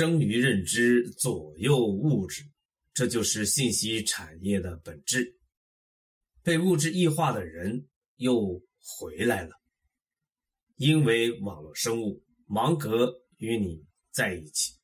[0.00, 2.42] 生于认知左右物质
[2.94, 5.38] 这就是信息产业的本质。
[6.42, 7.86] 被物质异化的人
[8.16, 9.50] 又回来了
[10.76, 14.79] 因为网络生物芒格与你在一起。